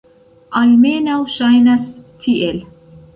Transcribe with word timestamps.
Almenaŭ 0.59 1.17
ŝajnas 1.33 1.83
tiel. 2.25 2.59